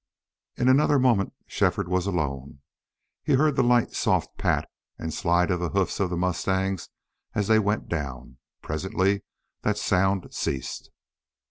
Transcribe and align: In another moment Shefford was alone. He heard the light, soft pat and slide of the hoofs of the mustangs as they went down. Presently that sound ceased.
In 0.55 0.67
another 0.67 0.97
moment 0.97 1.31
Shefford 1.45 1.87
was 1.87 2.07
alone. 2.07 2.61
He 3.21 3.33
heard 3.33 3.55
the 3.55 3.61
light, 3.61 3.91
soft 3.93 4.35
pat 4.35 4.67
and 4.97 5.13
slide 5.13 5.51
of 5.51 5.59
the 5.59 5.69
hoofs 5.69 5.99
of 5.99 6.09
the 6.09 6.17
mustangs 6.17 6.89
as 7.35 7.45
they 7.45 7.59
went 7.59 7.87
down. 7.87 8.37
Presently 8.63 9.21
that 9.61 9.77
sound 9.77 10.33
ceased. 10.33 10.89